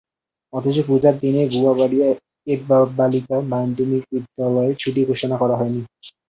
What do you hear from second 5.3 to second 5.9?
করা হয়নি।